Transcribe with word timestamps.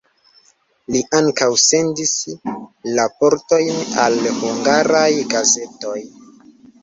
Li 0.93 1.01
ankaŭ 1.17 1.49
sendis 1.63 2.13
raportojn 2.99 3.79
al 4.05 4.17
hungaraj 4.41 5.09
gazetoj. 5.35 5.99